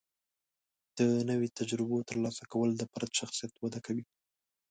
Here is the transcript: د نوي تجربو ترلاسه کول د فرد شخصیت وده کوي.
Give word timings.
د 0.97 0.99
نوي 1.29 1.47
تجربو 1.59 1.97
ترلاسه 2.09 2.43
کول 2.53 2.69
د 2.75 2.81
فرد 2.91 3.11
شخصیت 3.19 3.53
وده 3.57 3.79
کوي. 3.85 4.03